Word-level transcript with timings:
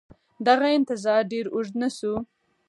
دغه 0.47 0.67
انتظار 0.77 1.21
ډېر 1.31 1.45
اوږد 1.53 1.75
نه 1.81 1.89
شو. 1.97 2.13